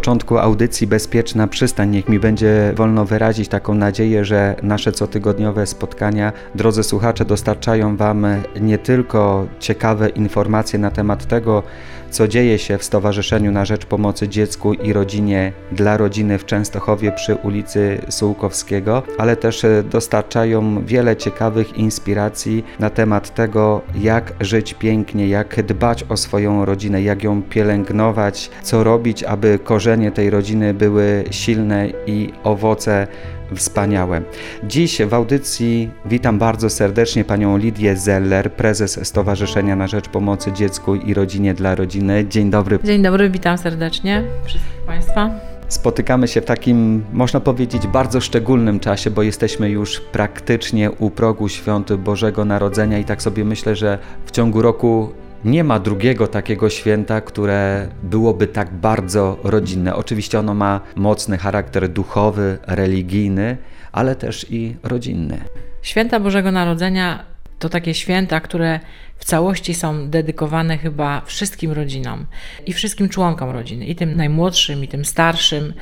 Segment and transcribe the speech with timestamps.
[0.00, 1.90] Początku audycji Bezpieczna Przystań.
[1.90, 8.26] Niech mi będzie wolno wyrazić taką nadzieję, że nasze cotygodniowe spotkania, drodzy słuchacze, dostarczają Wam
[8.60, 11.62] nie tylko ciekawe informacje na temat tego,
[12.10, 17.12] co dzieje się w Stowarzyszeniu na Rzecz Pomocy Dziecku i Rodzinie dla Rodziny w Częstochowie
[17.12, 25.28] przy ulicy Sułkowskiego, ale też dostarczają wiele ciekawych inspiracji na temat tego, jak żyć pięknie,
[25.28, 29.58] jak dbać o swoją rodzinę, jak ją pielęgnować, co robić, aby
[29.90, 33.06] korzenie tej rodziny były silne i owoce
[33.54, 34.22] wspaniałe.
[34.64, 40.94] Dziś w audycji witam bardzo serdecznie panią Lidię Zeller, prezes Stowarzyszenia na Rzecz Pomocy Dziecku
[40.94, 42.26] i Rodzinie dla Rodziny.
[42.28, 42.78] Dzień dobry.
[42.84, 45.30] Dzień dobry, witam serdecznie wszystkich Państwa.
[45.68, 51.48] Spotykamy się w takim, można powiedzieć, bardzo szczególnym czasie, bo jesteśmy już praktycznie u progu
[51.48, 55.12] świąt Bożego Narodzenia i tak sobie myślę, że w ciągu roku
[55.44, 59.94] nie ma drugiego takiego święta, które byłoby tak bardzo rodzinne.
[59.94, 63.56] Oczywiście ono ma mocny charakter duchowy, religijny,
[63.92, 65.38] ale też i rodzinny.
[65.82, 67.24] Święta Bożego Narodzenia
[67.58, 68.80] to takie święta, które
[69.16, 72.26] w całości są dedykowane chyba wszystkim rodzinom
[72.66, 75.72] i wszystkim członkom rodziny, i tym najmłodszym, i tym starszym.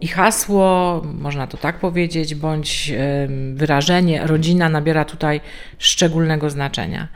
[0.00, 2.92] I hasło, można to tak powiedzieć, bądź
[3.54, 5.40] wyrażenie rodzina nabiera tutaj
[5.78, 7.08] szczególnego znaczenia.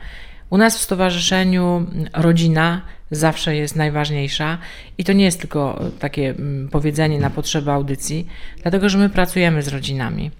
[0.49, 4.57] U nas w stowarzyszeniu rodzina zawsze jest najważniejsza
[4.97, 8.27] i to nie jest tylko takie mm, powiedzenie na potrzeby audycji,
[8.61, 10.31] dlatego że my pracujemy z rodzinami.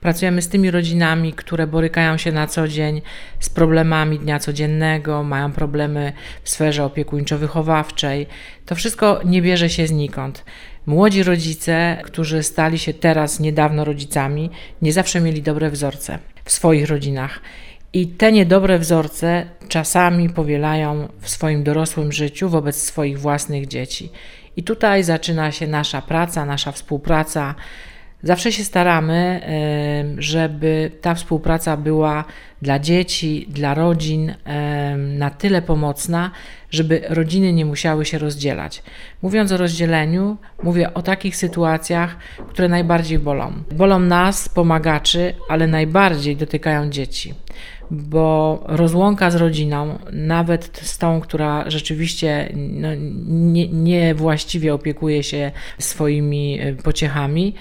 [0.00, 3.02] Pracujemy z tymi rodzinami, które borykają się na co dzień
[3.40, 8.26] z problemami dnia codziennego, mają problemy w sferze opiekuńczo-wychowawczej.
[8.66, 10.44] To wszystko nie bierze się znikąd.
[10.86, 14.50] Młodzi rodzice, którzy stali się teraz niedawno rodzicami,
[14.82, 17.40] nie zawsze mieli dobre wzorce w swoich rodzinach.
[17.92, 24.10] I te niedobre wzorce czasami powielają w swoim dorosłym życiu wobec swoich własnych dzieci.
[24.56, 27.54] I tutaj zaczyna się nasza praca, nasza współpraca
[28.22, 29.40] Zawsze się staramy,
[30.18, 32.24] żeby ta współpraca była
[32.62, 34.34] dla dzieci, dla rodzin
[34.96, 36.30] na tyle pomocna,
[36.70, 38.82] żeby rodziny nie musiały się rozdzielać.
[39.22, 42.16] Mówiąc o rozdzieleniu, mówię o takich sytuacjach,
[42.48, 43.52] które najbardziej bolą.
[43.72, 47.34] Bolą nas, pomagaczy, ale najbardziej dotykają dzieci
[47.90, 52.88] bo rozłąka z rodziną, nawet z tą, która rzeczywiście no,
[53.72, 57.54] niewłaściwie nie opiekuje się swoimi e, pociechami,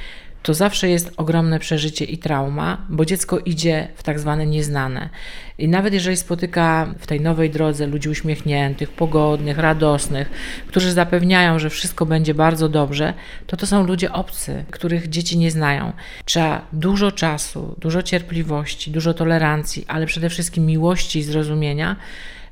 [0.44, 5.10] to zawsze jest ogromne przeżycie i trauma, bo dziecko idzie w tak zwane nieznane.
[5.58, 10.30] I nawet jeżeli spotyka w tej nowej drodze ludzi uśmiechniętych, pogodnych, radosnych,
[10.68, 13.14] którzy zapewniają, że wszystko będzie bardzo dobrze,
[13.48, 15.94] to to są ludzie obcy, których dzieci nie znają.
[16.26, 21.96] Trzeba dużo czasu, dużo cierpliwości, dużo tolerancji, ale przede wszystkim miłości i zrozumienia,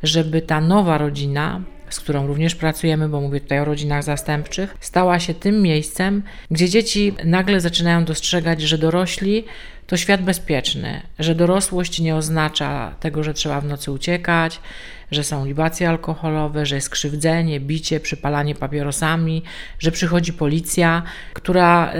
[0.04, 5.20] żeby ta nowa rodzina z którą również pracujemy, bo mówię tutaj o rodzinach zastępczych, stała
[5.20, 9.46] się tym miejscem, gdzie dzieci nagle zaczynają dostrzegać, że dorośli
[9.88, 14.60] to świat bezpieczny, że dorosłość nie oznacza tego, że trzeba w nocy uciekać,
[15.12, 19.44] że są libacje alkoholowe, że jest krzywdzenie, bicie, przypalanie papierosami,
[19.80, 21.94] że przychodzi policja, która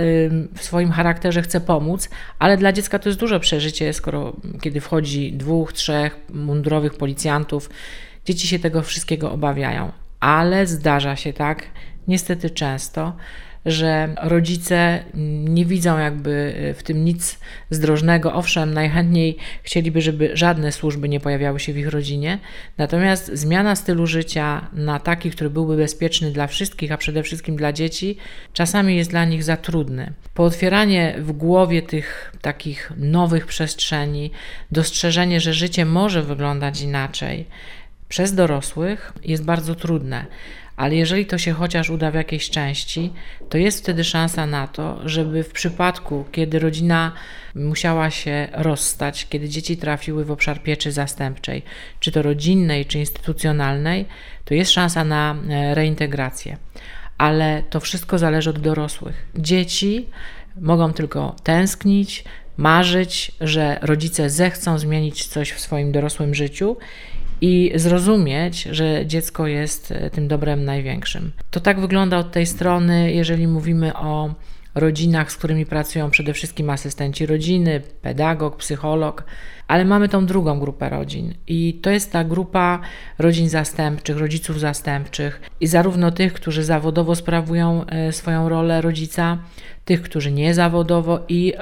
[0.56, 5.32] w swoim charakterze chce pomóc, ale dla dziecka to jest duże przeżycie, skoro kiedy wchodzi
[5.32, 7.70] dwóch, trzech mundurowych policjantów
[8.24, 11.62] Dzieci się tego wszystkiego obawiają, ale zdarza się tak,
[12.08, 13.16] niestety często,
[13.66, 15.04] że rodzice
[15.44, 17.38] nie widzą jakby w tym nic
[17.70, 18.34] zdrożnego.
[18.34, 22.38] Owszem, najchętniej chcieliby, żeby żadne służby nie pojawiały się w ich rodzinie,
[22.78, 27.72] natomiast zmiana stylu życia na taki, który byłby bezpieczny dla wszystkich, a przede wszystkim dla
[27.72, 28.16] dzieci,
[28.52, 30.12] czasami jest dla nich za trudny.
[30.34, 34.30] Pootwieranie w głowie tych takich nowych przestrzeni,
[34.72, 37.46] dostrzeżenie, że życie może wyglądać inaczej,
[38.08, 40.26] przez dorosłych jest bardzo trudne,
[40.76, 43.12] ale jeżeli to się chociaż uda w jakiejś części,
[43.48, 47.12] to jest wtedy szansa na to, żeby w przypadku, kiedy rodzina
[47.54, 51.62] musiała się rozstać, kiedy dzieci trafiły w obszar pieczy zastępczej,
[52.00, 54.06] czy to rodzinnej, czy instytucjonalnej,
[54.44, 56.56] to jest szansa na e, reintegrację.
[57.18, 59.26] Ale to wszystko zależy od dorosłych.
[59.36, 60.06] Dzieci
[60.60, 62.24] mogą tylko tęsknić,
[62.56, 66.76] marzyć, że rodzice zechcą zmienić coś w swoim dorosłym życiu
[67.40, 71.32] i zrozumieć, że dziecko jest e, tym dobrem największym.
[71.50, 74.34] To tak wygląda od tej strony, jeżeli mówimy o
[74.74, 79.24] rodzinach, z którymi pracują przede wszystkim asystenci rodziny, pedagog, psycholog,
[79.68, 82.80] ale mamy tą drugą grupę rodzin i to jest ta grupa
[83.18, 89.38] rodzin zastępczych, rodziców zastępczych i zarówno tych, którzy zawodowo sprawują e, swoją rolę rodzica,
[89.84, 91.54] tych, którzy nie zawodowo i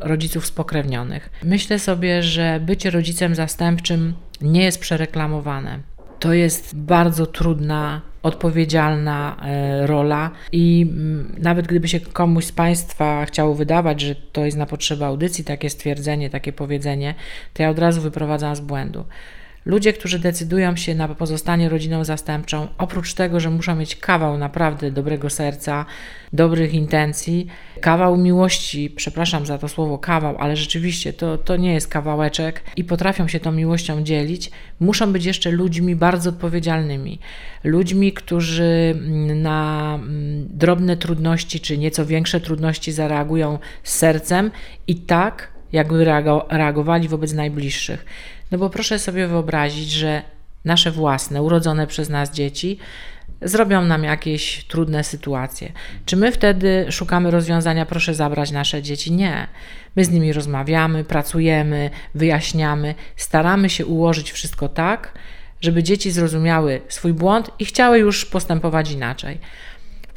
[0.00, 1.30] rodziców spokrewnionych.
[1.44, 5.78] Myślę sobie, że bycie rodzicem zastępczym nie jest przereklamowane.
[6.18, 13.24] To jest bardzo trudna odpowiedzialna e, rola i mm, nawet gdyby się komuś z Państwa
[13.24, 17.14] chciało wydawać, że to jest na potrzeby audycji takie stwierdzenie, takie powiedzenie,
[17.54, 19.04] to ja od razu wyprowadzam z błędu.
[19.68, 24.90] Ludzie, którzy decydują się na pozostanie rodziną zastępczą, oprócz tego, że muszą mieć kawał naprawdę
[24.90, 25.86] dobrego serca,
[26.32, 27.46] dobrych intencji,
[27.80, 32.84] kawał miłości, przepraszam za to słowo kawał, ale rzeczywiście to, to nie jest kawałeczek i
[32.84, 34.50] potrafią się tą miłością dzielić,
[34.80, 37.18] muszą być jeszcze ludźmi bardzo odpowiedzialnymi.
[37.64, 44.50] Ludźmi, którzy mm, na mm, drobne trudności czy nieco większe trudności zareagują z sercem
[44.86, 46.04] i tak, jakby
[46.50, 48.04] reagowali wobec najbliższych.
[48.50, 50.22] No bo proszę sobie wyobrazić, że
[50.64, 52.78] nasze własne, urodzone przez nas dzieci
[53.42, 55.72] zrobią nam jakieś trudne sytuacje.
[56.06, 59.12] Czy my wtedy szukamy rozwiązania, proszę zabrać nasze dzieci?
[59.12, 59.46] Nie.
[59.96, 65.12] My z nimi rozmawiamy, pracujemy, wyjaśniamy, staramy się ułożyć wszystko tak,
[65.60, 69.38] żeby dzieci zrozumiały swój błąd i chciały już postępować inaczej.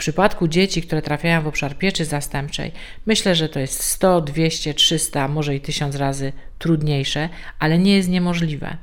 [0.01, 2.71] Przypadku dzieci, które trafiają w obszar pieczy zastępczej,
[3.05, 8.09] myślę, że to jest 100, 200, 300, może i 1000 razy trudniejsze, ale nie jest
[8.09, 8.77] niemożliwe.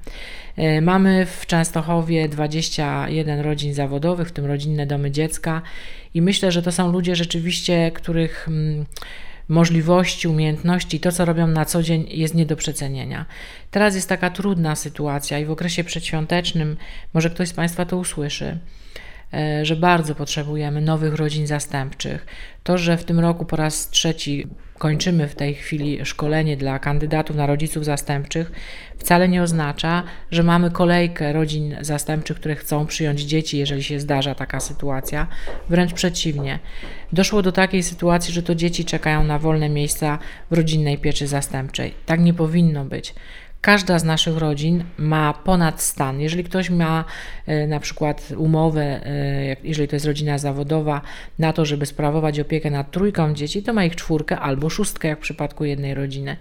[0.56, 5.62] E, mamy w Częstochowie 21 rodzin zawodowych, w tym rodzinne domy dziecka,
[6.14, 8.86] i myślę, że to są ludzie rzeczywiście, których mm,
[9.48, 13.26] możliwości, umiejętności, to co robią na co dzień jest nie do przecenienia.
[13.70, 16.76] Teraz jest taka trudna sytuacja i w okresie przedświątecznym
[17.14, 18.58] może ktoś z Państwa to usłyszy
[19.62, 22.26] że bardzo potrzebujemy nowych rodzin zastępczych.
[22.62, 24.46] To, że w tym roku po raz trzeci
[24.78, 28.52] kończymy w tej chwili szkolenie dla kandydatów na rodziców zastępczych,
[28.98, 34.34] wcale nie oznacza, że mamy kolejkę rodzin zastępczych, które chcą przyjąć dzieci, jeżeli się zdarza
[34.34, 35.26] taka sytuacja.
[35.68, 36.58] Wręcz przeciwnie.
[37.12, 40.18] Doszło do takiej sytuacji, że to dzieci czekają na wolne miejsca
[40.50, 41.94] w rodzinnej pieczy zastępczej.
[42.06, 43.14] Tak nie powinno być.
[43.60, 46.20] Każda z naszych rodzin ma ponad stan.
[46.20, 47.04] Jeżeli ktoś ma
[47.46, 51.00] e, na przykład umowę, e, jeżeli to jest rodzina zawodowa,
[51.38, 55.18] na to, żeby sprawować opiekę nad trójką dzieci, to ma ich czwórkę albo szóstkę, jak
[55.18, 56.36] w przypadku jednej rodziny.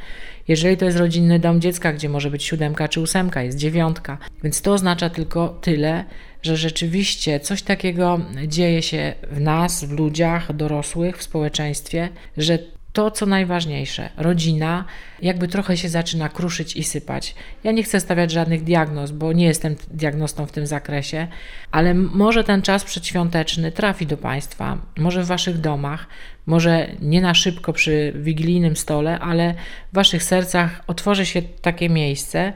[0.48, 4.18] Jeżeli to jest rodzinny dom dziecka, gdzie może być siódemka czy ósemka, jest dziewiątka.
[4.44, 6.06] Więc to oznacza tylko tyle,
[6.42, 12.60] że rzeczywiście coś takiego dzieje się w nas, w ludziach, dorosłych, w społeczeństwie, że
[12.98, 14.86] to, co najważniejsze, rodzina
[15.22, 17.36] jakby trochę się zaczyna kruszyć i sypać.
[17.64, 21.28] Ja nie chcę stawiać żadnych diagnoz, bo nie jestem diagnostą w tym zakresie,
[21.72, 26.08] ale może ten czas przedświąteczny trafi do Państwa, może w Waszych domach,
[26.46, 29.54] może nie na szybko przy wigilijnym stole, ale
[29.92, 32.54] w Waszych sercach otworzy się takie miejsce,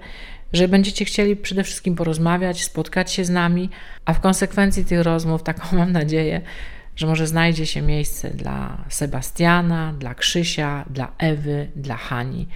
[0.53, 3.69] że będziecie chcieli przede wszystkim porozmawiać, spotkać się z nami,
[4.05, 6.41] a w konsekwencji tych rozmów, taką mam nadzieję,
[6.95, 12.47] że może znajdzie się miejsce dla Sebastiana, dla Krzysia, dla Ewy, dla Hani,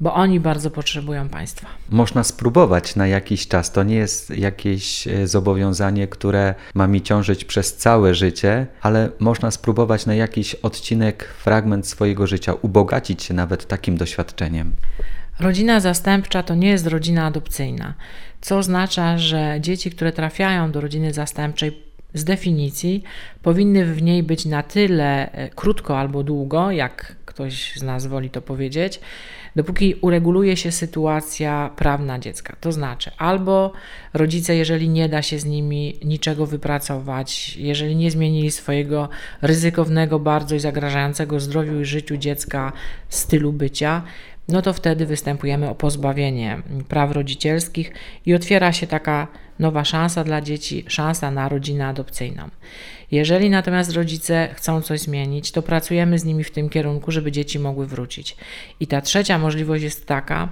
[0.00, 1.66] bo oni bardzo potrzebują Państwa.
[1.90, 3.72] Można spróbować na jakiś czas.
[3.72, 9.50] To nie jest jakieś e, zobowiązanie, które ma mi ciążyć przez całe życie, ale można
[9.50, 14.72] spróbować na jakiś odcinek, fragment swojego życia, ubogacić się nawet takim doświadczeniem.
[15.40, 17.94] Rodzina zastępcza to nie jest rodzina adopcyjna,
[18.40, 23.02] co oznacza, że dzieci, które trafiają do rodziny zastępczej, z definicji
[23.42, 28.30] powinny w niej być na tyle e, krótko albo długo, jak ktoś z nas woli
[28.30, 29.00] to powiedzieć,
[29.56, 32.56] dopóki ureguluje się sytuacja prawna dziecka.
[32.60, 33.72] To znaczy, albo
[34.12, 39.08] rodzice, jeżeli nie da się z nimi niczego wypracować, jeżeli nie zmienili swojego
[39.42, 42.72] ryzykownego bardzo i zagrażającego zdrowiu i życiu dziecka
[43.08, 44.02] stylu bycia,
[44.48, 47.92] no to wtedy występujemy o pozbawienie praw rodzicielskich
[48.26, 52.50] i otwiera się taka nowa szansa dla dzieci, szansa na rodzinę adopcyjną.
[53.10, 57.58] Jeżeli natomiast rodzice chcą coś zmienić, to pracujemy z nimi w tym kierunku, żeby dzieci
[57.58, 58.36] mogły wrócić.
[58.80, 60.48] I ta trzecia możliwość jest taka,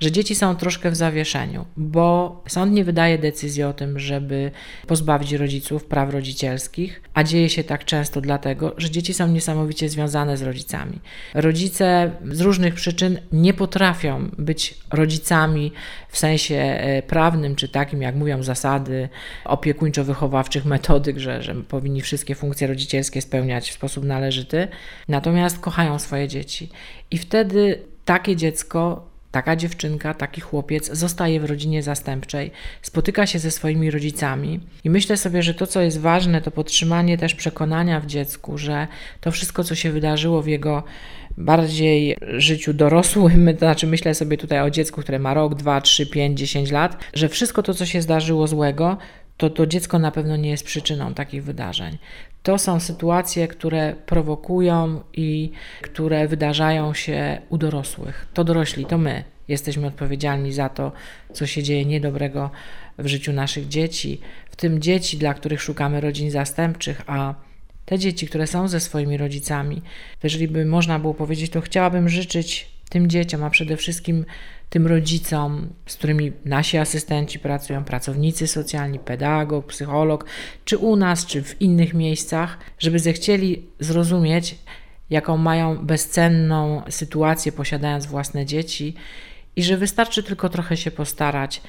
[0.00, 4.50] że dzieci są troszkę w zawieszeniu, bo sąd nie wydaje decyzji o tym, żeby
[4.86, 10.36] pozbawić rodziców praw rodzicielskich, a dzieje się tak często dlatego, że dzieci są niesamowicie związane
[10.36, 11.00] z rodzicami.
[11.34, 15.72] Rodzice z różnych przyczyn nie potrafią być rodzicami
[16.08, 19.08] w sensie e, prawnym, czy takim, jak mówią zasady
[19.44, 24.68] opiekuńczo-wychowawczych, metodyk, że, że powinni wszystkie funkcje rodzicielskie spełniać w sposób należyty,
[25.08, 26.68] natomiast kochają swoje dzieci.
[27.10, 32.50] I wtedy takie dziecko Taka dziewczynka, taki chłopiec zostaje w rodzinie zastępczej,
[32.82, 37.18] spotyka się ze swoimi rodzicami i myślę sobie, że to, co jest ważne, to podtrzymanie
[37.18, 38.86] też przekonania w dziecku, że
[39.20, 40.82] to wszystko, co się wydarzyło w jego
[41.38, 46.06] bardziej życiu dorosłym, to znaczy myślę sobie tutaj o dziecku, które ma rok, dwa, trzy,
[46.06, 48.96] pięć, dziesięć lat, że wszystko to, co się zdarzyło złego,
[49.36, 51.98] to to dziecko na pewno nie jest przyczyną takich wydarzeń.
[52.42, 55.50] To są sytuacje, które prowokują i
[55.82, 58.26] które wydarzają się u dorosłych.
[58.34, 59.24] To dorośli, to my.
[59.48, 60.92] jesteśmy odpowiedzialni za to,
[61.32, 62.50] co się dzieje niedobrego
[62.98, 67.34] w życiu naszych dzieci, w tym dzieci, dla których szukamy rodzin zastępczych, a
[67.84, 69.82] te dzieci, które są ze swoimi rodzicami,
[70.22, 74.24] jeżeli by można było powiedzieć, to chciałabym życzyć tym dzieciom, a przede wszystkim
[74.70, 80.24] tym rodzicom, z którymi nasi asystenci pracują, pracownicy socjalni, pedagog, psycholog,
[80.64, 84.58] czy u nas, czy w innych miejscach, żeby zechcieli zrozumieć,
[85.10, 88.94] jaką mają bezcenną sytuację posiadając własne dzieci
[89.56, 91.62] i że wystarczy tylko trochę się postarać,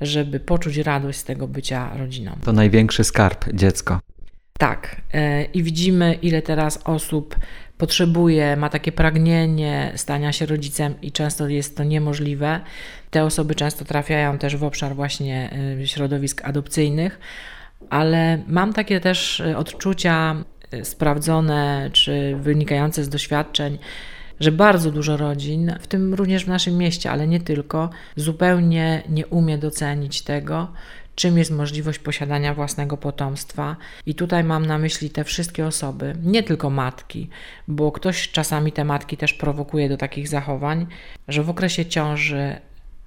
[0.00, 2.38] żeby poczuć radość z tego bycia rodziną.
[2.44, 4.00] To największy skarb dziecko.
[4.58, 4.96] Tak.
[5.14, 7.36] E, I widzimy, ile teraz osób
[7.78, 12.60] potrzebuje, ma takie pragnienie stania się rodzicem i często jest to niemożliwe.
[13.10, 15.50] Te osoby często trafiają też w obszar właśnie
[15.80, 17.18] e, środowisk adopcyjnych,
[17.90, 20.44] ale mam takie też e, odczucia
[20.82, 23.78] sprawdzone czy wynikające z doświadczeń,
[24.40, 29.26] że bardzo dużo rodzin, w tym również w naszym mieście, ale nie tylko, zupełnie nie
[29.26, 30.72] umie docenić tego,
[31.18, 33.76] czym jest możliwość posiadania własnego potomstwa.
[34.06, 37.28] I tutaj mam na myśli te wszystkie osoby, nie tylko matki,
[37.68, 40.86] bo ktoś czasami te matki też prowokuje do takich zachowań,
[41.28, 42.56] że w okresie ciąży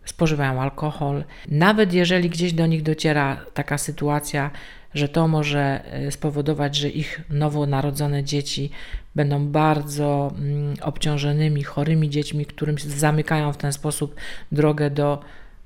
[0.06, 1.24] spożywają alkohol.
[1.48, 4.52] Nawet jeżeli gdzieś do nich dociera taka sytuacja,
[4.94, 8.70] że to może e, spowodować, że ich nowonarodzone dzieci
[9.16, 14.16] będą bardzo mm, obciążonymi, chorymi dziećmi, którym zamykają w ten sposób
[14.52, 15.22] drogę do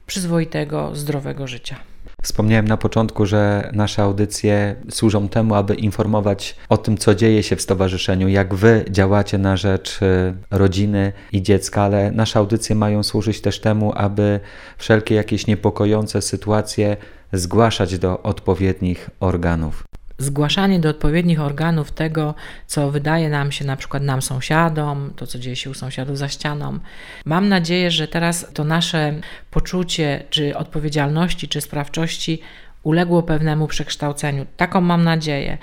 [0.08, 1.95] przyzwoitego, zdrowego życia.
[2.26, 7.56] Wspomniałem na początku, że nasze audycje służą temu, aby informować o tym, co dzieje się
[7.56, 13.04] w stowarzyszeniu, jak wy działacie na rzecz y, rodziny i dziecka, ale nasze audycje mają
[13.04, 14.40] służyć też temu, aby
[14.78, 16.98] wszelkie jakieś niepokojące sytuacje
[17.34, 19.84] zgłaszać do odpowiednich organów
[20.18, 22.36] zgłaszanie do odpowiednich organów tego,
[22.68, 26.30] co wydaje nam się na przykład nam sąsiadom, to co dzieje się u sąsiadów za
[26.30, 26.80] ścianą.
[27.26, 29.14] Mam nadzieję, że teraz to nasze
[29.52, 32.42] poczucie czy odpowiedzialności, czy sprawczości
[32.84, 34.46] uległo pewnemu przekształceniu.
[34.58, 35.58] Taką mam nadzieję.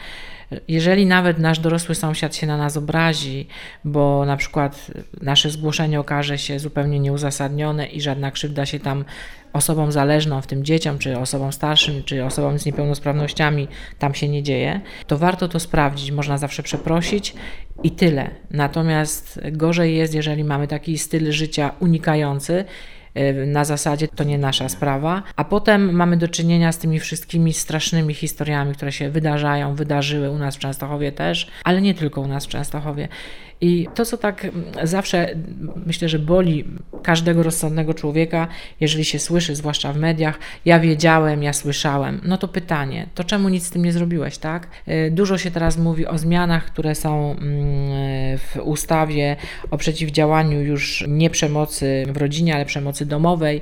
[0.68, 3.46] Jeżeli nawet nasz dorosły sąsiad się na nas obrazi,
[3.84, 4.90] bo na przykład
[5.20, 9.04] nasze zgłoszenie okaże się zupełnie nieuzasadnione i żadna krzywda się tam
[9.52, 13.68] osobom zależną, w tym dzieciom, czy osobom starszym, czy osobom z niepełnosprawnościami
[13.98, 16.10] tam się nie dzieje, to warto to sprawdzić.
[16.10, 17.34] Można zawsze przeprosić
[17.82, 18.30] i tyle.
[18.50, 22.64] Natomiast gorzej jest, jeżeli mamy taki styl życia unikający
[23.46, 28.14] na zasadzie to nie nasza sprawa, a potem mamy do czynienia z tymi wszystkimi strasznymi
[28.14, 32.46] historiami, które się wydarzają, wydarzyły u nas w Częstochowie też, ale nie tylko u nas
[32.46, 33.08] w Częstochowie.
[33.62, 34.46] I to, co tak
[34.82, 35.28] zawsze
[35.86, 36.64] myślę, że boli
[37.02, 38.48] każdego rozsądnego człowieka,
[38.80, 43.48] jeżeli się słyszy, zwłaszcza w mediach, ja wiedziałem, ja słyszałem, no to pytanie, to czemu
[43.48, 44.68] nic z tym nie zrobiłeś, tak?
[44.88, 49.36] Y, dużo się teraz mówi o zmianach, które są mm, w ustawie
[49.70, 53.60] o przeciwdziałaniu już nie przemocy w rodzinie, ale przemocy domowej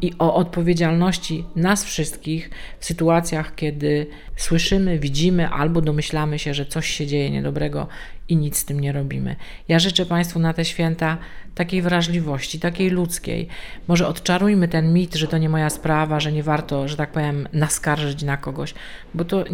[0.00, 6.86] i o odpowiedzialności nas wszystkich w sytuacjach, kiedy słyszymy, widzimy albo domyślamy się, że coś
[6.86, 7.88] się dzieje niedobrego
[8.30, 9.36] i nic z tym nie robimy.
[9.68, 11.18] Ja życzę Państwu na te święta
[11.54, 13.48] takiej wrażliwości, takiej ludzkiej.
[13.88, 17.48] Może odczarujmy ten mit, że to nie moja sprawa, że nie warto, że tak powiem,
[17.52, 18.74] naskarżyć na kogoś,
[19.14, 19.44] bo to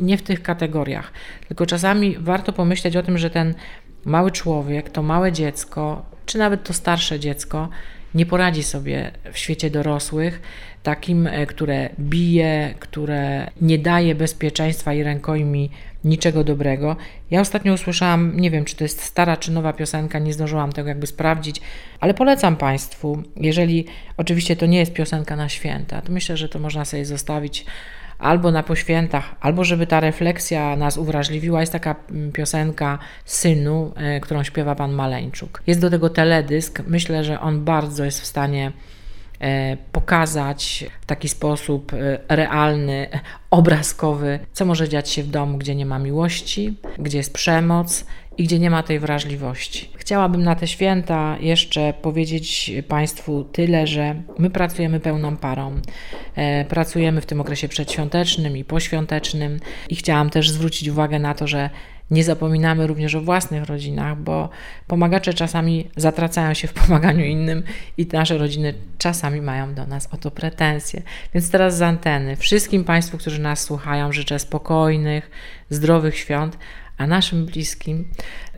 [0.00, 1.12] nie w tych kategoriach.
[1.48, 3.54] Tylko czasami warto pomyśleć o tym, że ten
[4.04, 7.68] mały człowiek, to małe dziecko, czy nawet to starsze dziecko,
[8.14, 10.42] nie poradzi sobie w świecie dorosłych,
[10.82, 15.70] takim, e, które bije, które nie daje bezpieczeństwa i rękojmi
[16.04, 16.96] niczego dobrego.
[17.30, 20.88] Ja ostatnio usłyszałam, nie wiem czy to jest stara czy nowa piosenka, nie zdążyłam tego
[20.88, 21.60] jakby sprawdzić,
[22.00, 26.58] ale polecam Państwu, jeżeli oczywiście to nie jest piosenka na święta, to myślę, że to
[26.58, 27.66] można sobie zostawić
[28.20, 31.60] albo na poświętach, albo żeby ta refleksja nas uwrażliwiła.
[31.60, 35.62] Jest taka mm, piosenka Synu, e, którą śpiewa pan Maleńczuk.
[35.66, 36.82] Jest do tego teledysk.
[36.86, 38.72] Myślę, że on bardzo jest w stanie
[39.92, 43.08] pokazać w taki sposób e, realny,
[43.50, 48.04] obrazkowy, co może dziać się w domu, gdzie nie ma miłości, gdzie jest przemoc
[48.38, 49.90] i gdzie nie ma tej wrażliwości.
[49.96, 55.80] Chciałabym na te święta jeszcze powiedzieć Państwu tyle, że my pracujemy pełną parą.
[56.36, 61.46] E, pracujemy w tym okresie przedświątecznym i poświątecznym i chciałam też zwrócić uwagę na to,
[61.46, 61.70] że
[62.10, 64.48] nie zapominamy również o własnych rodzinach, bo
[64.86, 67.62] pomagacze czasami zatracają się w pomaganiu innym
[67.96, 71.02] i nasze rodziny czasami mają do nas o to pretensje.
[71.34, 75.30] Więc teraz z anteny wszystkim Państwu, którzy nas słuchają, życzę spokojnych,
[75.70, 76.58] zdrowych świąt,
[76.96, 78.08] a naszym bliskim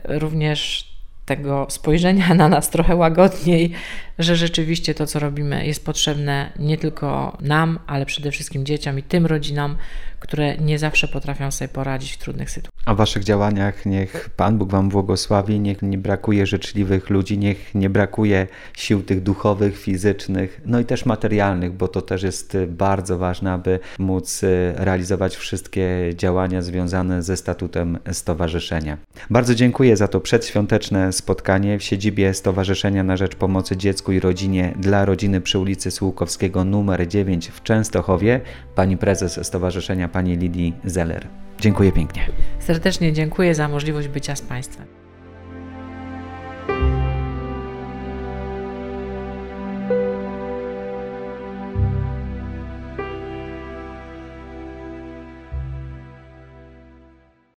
[0.04, 0.92] również
[1.26, 3.72] tego spojrzenia na nas trochę łagodniej,
[4.18, 9.02] że rzeczywiście to, co robimy, jest potrzebne nie tylko nam, ale przede wszystkim dzieciom i
[9.02, 9.76] tym rodzinom,
[10.22, 12.82] które nie zawsze potrafią sobie poradzić w trudnych sytuacjach.
[12.84, 17.74] A w Waszych działaniach niech Pan Bóg Wam błogosławi, niech nie brakuje życzliwych ludzi, niech
[17.74, 23.18] nie brakuje sił tych duchowych, fizycznych, no i też materialnych, bo to też jest bardzo
[23.18, 24.48] ważne, aby móc e,
[24.84, 28.98] realizować wszystkie działania związane ze statutem stowarzyszenia.
[29.30, 34.74] Bardzo dziękuję za to przedświąteczne spotkanie w siedzibie Stowarzyszenia na Rzecz Pomocy Dziecku i Rodzinie
[34.76, 38.40] dla rodziny przy ulicy Słukowskiego numer 9 w Częstochowie,
[38.74, 41.26] pani prezes stowarzyszenia pani Lidii Zeller.
[41.60, 42.22] Dziękuję pięknie.
[42.58, 45.01] Serdecznie dziękuję za możliwość bycia z Państwem.